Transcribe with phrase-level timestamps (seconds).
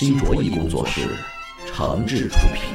[0.00, 1.08] 新卓艺工作室，
[1.66, 2.72] 长治出品。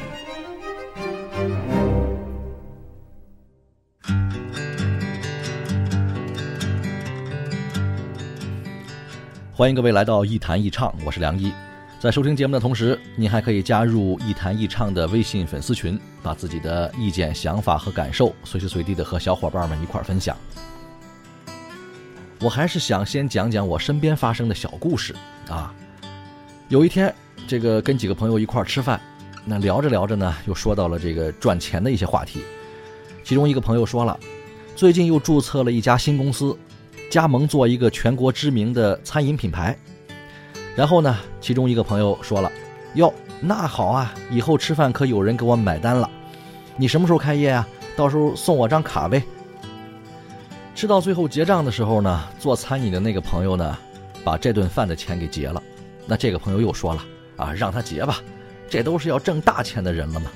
[9.54, 11.50] 欢迎各位来到一谈一唱，我是梁一。
[11.98, 20.36] 在收听节目的同时，您还可以加入一谈一唱的微信粉丝群，把自己的意见、想法和感受随时随地的和小伙伴们一块分享。
[22.42, 25.16] 我还是想先讲讲我身边发生的小故事
[25.48, 25.74] 啊。
[26.68, 27.14] 有一天，
[27.46, 28.98] 这个跟几个朋友一块儿吃饭，
[29.44, 32.40] 那聊着聊着呢，又说到了这个赚钱的一些话题。
[33.22, 34.18] 其中一个朋友说了，
[34.74, 36.56] 最近又注册了一家新公司，
[37.10, 39.76] 加盟做一个全国知名的餐饮品牌。
[40.74, 42.50] 然后呢，其中一个朋友说了，
[42.94, 46.08] 哟，那好啊，以后吃饭可有人给我买单了。
[46.76, 47.68] 你什么时候开业啊？
[47.94, 49.22] 到时候送我张卡呗。
[50.74, 53.78] 吃到最后结账的时候呢，做餐饮的那个朋友呢，
[54.24, 55.62] 把这顿饭的钱给结了。
[56.06, 57.04] 那这个朋友又说了
[57.36, 58.20] 啊，让他结吧，
[58.68, 60.30] 这都是要挣大钱的人了嘛。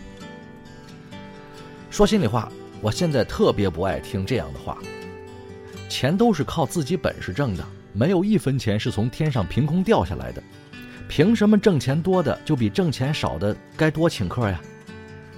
[1.91, 4.79] 说心里话，我现在特别不爱听这样的话。
[5.89, 10.43] 钱都是靠自己本事挣的，没有一分钱是从天上凭空掉下来的。
[11.09, 14.61] 凭什么挣钱多的就比挣钱少的该多请客呀？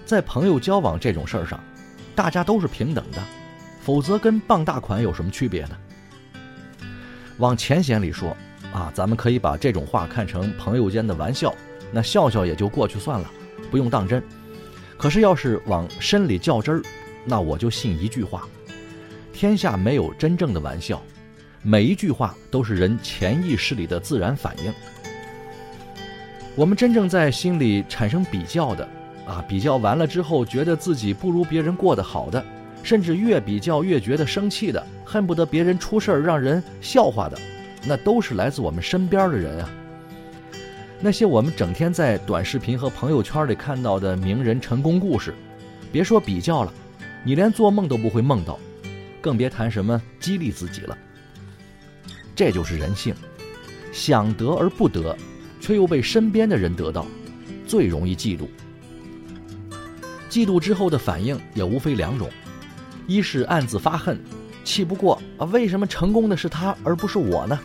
[0.05, 1.63] 在朋友交往这种事儿上，
[2.17, 3.23] 大家都是平等的，
[3.81, 5.77] 否则跟傍大款有什么区别呢？
[7.39, 8.37] 往浅显里说。
[8.73, 11.55] 啊，咱们可以把这种话看成朋友间的玩笑，
[11.93, 13.31] 那笑笑也就过去算了，
[13.71, 14.23] 不用当真。
[14.97, 16.83] 可是要是往深里较真儿，
[17.25, 18.47] 那我就信一句话：
[19.33, 21.03] 天下没有真正的玩笑，
[21.63, 24.73] 每一句话都是人潜意识里的自然反应。
[26.55, 28.89] 我们真正在心里产生比较的，
[29.27, 32.45] 啊，比较完了之后觉得自己不如别人过得好的，
[32.83, 37.39] 甚至越比较越觉得生气的，恨不得别人出事儿让人笑话的。
[37.85, 39.71] 那都是来自我们身边的人啊。
[41.01, 45.35] 那些我们整天在短视频和朋友圈里看到的名人成功故事，
[45.91, 46.73] 别说比较了，
[47.25, 48.59] 你连做梦都不会梦到，
[49.21, 50.99] 更别谈什么激励自己了。
[52.37, 53.15] 这就是人性，
[53.93, 55.17] 想得而不得，
[55.59, 57.07] 却又被身边的人得到，
[57.67, 58.47] 最容易嫉妒。
[60.29, 62.31] 嫉妒之后的反应也无非两种，
[63.07, 64.21] 一是暗自发恨。
[64.71, 67.59] 气不过啊，为什么成功的是他而不是我呢？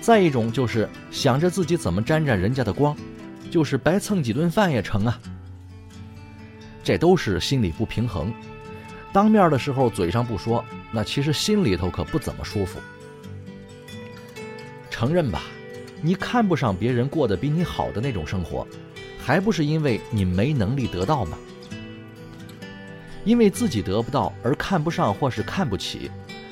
[0.00, 2.96] 再一种就是想着自己怎么沾沾人家的光，
[3.52, 5.16] 就是白蹭几顿饭也成啊。
[6.82, 8.34] 这都是心理不平衡，
[9.12, 12.80] 当面的时候嘴上不说，那其实心里头可不怎么舒服。
[14.90, 15.42] 承认吧，
[16.02, 18.66] 你看不上别人过得比你好的那种生活，
[19.24, 21.38] 还不是因为你没能力得到吗？
[23.24, 26.10] 因为自己得不到而看不上或是看不起，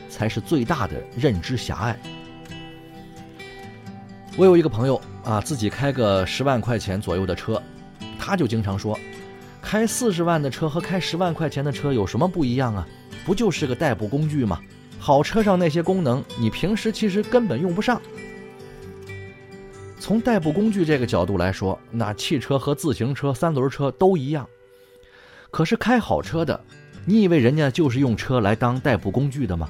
[0.08, 1.98] 才是最大的认知狭隘。
[4.36, 7.60] 我有一个朋友啊，自己开个十万块钱左右的车，
[8.18, 8.98] 他就经常说，
[9.60, 12.86] 开四十万的车和开十万块钱的车有什么不一样啊？
[13.26, 14.60] 不就是个代步工具吗？
[15.00, 18.00] 好车上那些功能，你平时其实根本用不上。
[19.98, 24.48] 从代步工具这个角度来说，那汽车和自行车、三轮车都一样。
[25.50, 26.60] 可是开好车的，
[27.04, 29.69] 你以为人家就是用车来当代步工具的吗？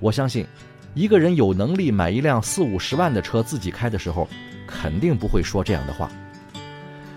[0.00, 0.46] 我相信，
[0.94, 4.26] 一个人有能力买一辆四五十万的车自己开的时候，
[4.66, 6.10] 肯定不会说这样的话。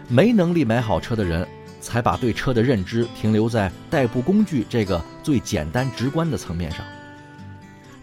[0.09, 1.47] 没能力买好车的人，
[1.79, 6.85] 才把对车的认知停留在代步工具这个最简单直观的层面上，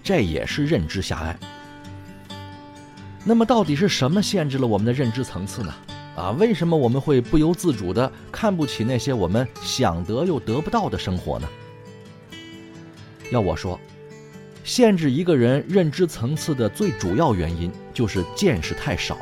[0.02, 1.38] 这也是认知狭隘。
[3.22, 5.74] 那么，到底是什么限制了我们的认知层次呢？
[6.20, 11.48] 啊，为什么我们会不由自主地看不起那些我们想得又得不到的生活呢？
[13.32, 13.80] 要我说，
[14.62, 19.16] 限制一个人认知层次的最主要原因就是见识太少。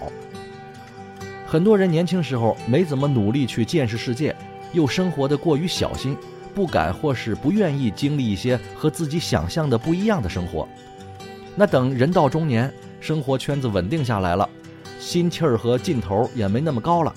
[1.47, 4.35] 很多人年轻时候没怎么努力去见识世界，
[4.73, 6.17] 又生活的过于小心，
[6.53, 10.69] 不敢或是不愿意经历一些和自己想象的不一样的生活。
[11.55, 14.49] 那等人到中年，生活圈子稳定下来了。
[14.99, 17.15] 心气儿和劲头也没那么高了，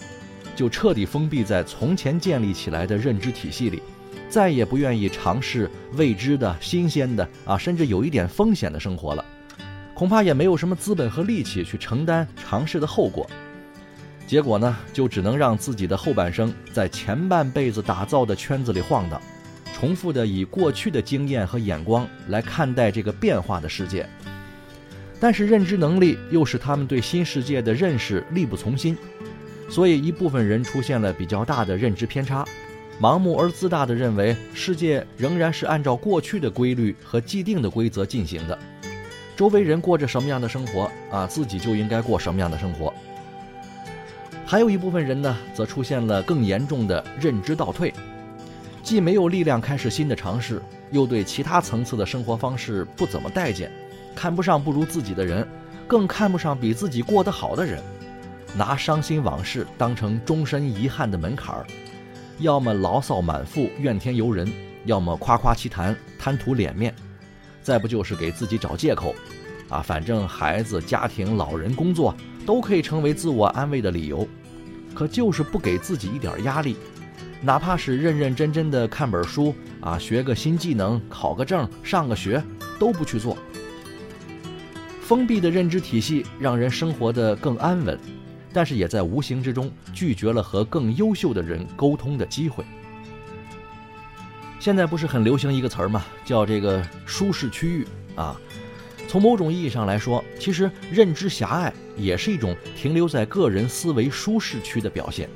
[0.55, 3.81] 就彻底封闭在从前建立起来的认知体系里，
[4.29, 9.25] 再也不愿意尝试未知的新鲜的啊，甚至有一点风险的生活了。
[9.93, 13.29] 恐怕也没有什么资本和力气去承担尝试的后果。
[14.25, 19.21] 结果呢，就只能让自己的后半生在前半辈子打造的圈子里晃荡，
[19.73, 24.07] 重复的以过去的经验和眼光来看待这个变化的世界。
[25.21, 28.97] 但是认知能力又使他们对新世界的认识力不从心，
[29.69, 32.43] 所以一部分人出现了比较大的认知偏差，
[32.99, 38.57] 盲目而自大地认为世界仍然是按照过去的规律和既定的规则进行的，
[39.35, 42.91] 周围人过着什么样的生活啊，自己就应该过什么样的生活。
[44.43, 47.93] 还有一部分人呢，则出现了更严重的认知倒退，
[48.81, 50.59] 既没有力量开始新的尝试，
[50.89, 53.71] 又对其他层次的生活方式不怎么待见。
[54.15, 55.47] 看不上不如自己的人，
[55.87, 57.81] 更看不上比自己过得好的人，
[58.55, 61.65] 拿伤心往事当成终身遗憾的门槛儿，
[62.39, 64.51] 要么牢骚满腹怨天尤人，
[64.85, 66.93] 要么夸夸其谈贪图脸面，
[67.61, 69.15] 再不就是给自己找借口，
[69.69, 72.15] 啊，反正孩子、家庭、老人、工作
[72.45, 74.27] 都可以成为自我安慰的理由，
[74.93, 76.75] 可就是不给自己一点压力，
[77.41, 82.43] 哪怕是认认真真的看本书啊，学个新技能，考个证，上个学，
[82.79, 83.37] 都不去做。
[85.11, 87.99] 封闭的认知体系让人生活得更安稳，
[88.53, 92.63] 但是也在无形之中拒绝了和更优秀的人沟通的机会。
[94.57, 96.05] 现在不是很流行一个词儿吗？
[96.23, 97.85] 叫这个舒适区域
[98.15, 98.39] 啊。
[99.09, 105.29] 从某种意义上来说，其实认知狭隘也是一种停留在个人思维舒适区的表现。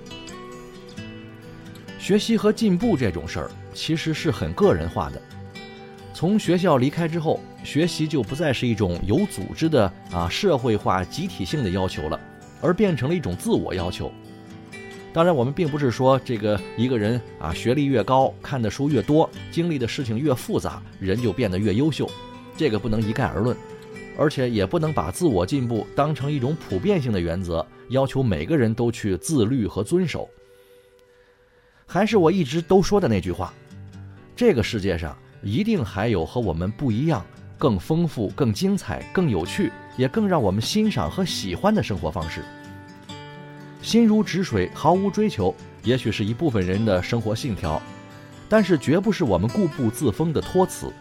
[2.00, 5.22] 学习和进步这种事儿，其实是很个人化的。
[6.16, 12.18] 从学校离开之后，学习就不再是一种有组织的啊社会化集体性的要求了，
[12.62, 14.10] 而变成了一种自我要求。
[15.12, 22.10] 当然，我们并不是说这个一个人啊学历越高，看的书越多，经历的事情越复杂，人就变得越优秀，
[22.56, 23.58] 这个不能一概而论，
[24.18, 30.30] 而且也不能把自我进步当成一种普遍性的原则，要求每个人都去自律和遵守。
[31.86, 33.54] 还是我一直都说的那句话，
[34.34, 35.14] 这个世界上。
[35.46, 37.24] 一定还有和我们不一样、
[37.56, 42.44] 更丰富、更精彩、更有趣，也更让我们欣赏和喜欢的生活方式。
[43.80, 45.54] 心如止水，毫无追求，
[45.84, 47.80] 也许是一部分人的生活信条，
[48.50, 50.92] 但是绝不是我们固步自封的托词。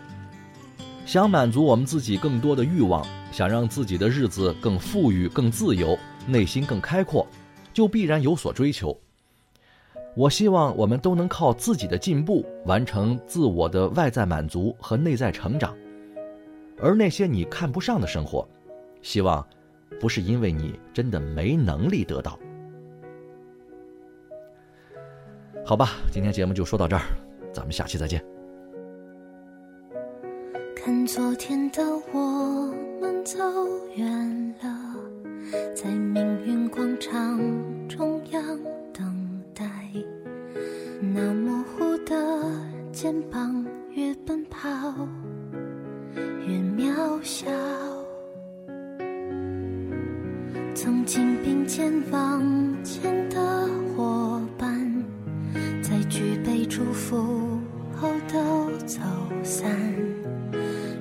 [1.06, 3.02] 想满足我们自己更多的欲望，
[3.32, 7.26] 想让自己的日子更富裕、更自由，内心更开阔，
[7.72, 8.94] 就必然有所追求。
[10.16, 15.76] 我希望我们都能靠自己的进步完成自我的外在满足和内在成长，
[16.80, 18.46] 而那些你看不上的生活，
[19.02, 19.44] 希望
[20.00, 22.38] 不是因为你真的没能力得到。
[25.66, 27.02] 好吧，今天节目就说到这儿，
[27.52, 28.24] 咱们下期再见。
[30.76, 31.82] 看昨天的
[32.12, 33.38] 我们走
[33.96, 34.94] 远了，
[35.74, 37.40] 在命运广场
[37.88, 38.40] 中央。
[41.00, 42.14] 那模糊的
[42.92, 44.68] 肩膀，越奔跑
[46.46, 47.46] 越渺小。
[50.74, 52.42] 曾经并肩往
[52.82, 55.04] 前的伙伴，
[55.82, 57.58] 在举杯祝福
[57.96, 59.00] 后都走
[59.42, 59.70] 散。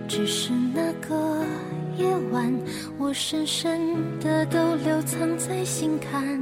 [0.08, 1.44] 只是那个
[1.98, 2.54] 夜晚，
[2.98, 6.40] 我深深的都留藏在心坎。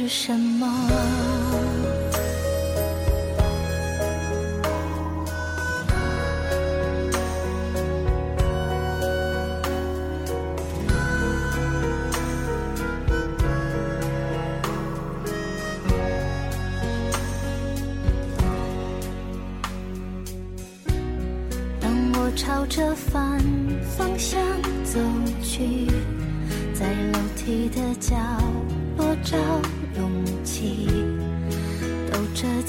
[0.00, 1.39] 是什么。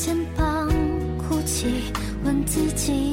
[0.03, 0.67] 肩膀
[1.15, 1.93] 哭泣，
[2.23, 3.10] 问自己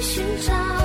[0.00, 0.79] 寻找。